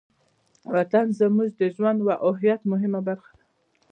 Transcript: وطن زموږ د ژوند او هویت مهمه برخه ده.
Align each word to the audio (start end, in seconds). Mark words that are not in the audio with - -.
وطن 0.73 1.05
زموږ 1.19 1.49
د 1.59 1.61
ژوند 1.75 1.99
او 2.23 2.29
هویت 2.37 2.61
مهمه 2.71 2.99
برخه 3.07 3.31
ده. 3.37 3.43